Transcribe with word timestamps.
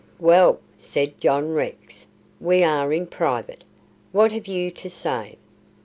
"Well," 0.17 0.59
said 0.77 1.19
John 1.21 1.53
Rex, 1.53 2.07
"we 2.39 2.63
are 2.63 2.91
in 2.91 3.05
private. 3.05 3.63
What 4.11 4.31
have 4.31 4.47
you 4.47 4.71
to 4.71 4.89
say?" 4.89 5.37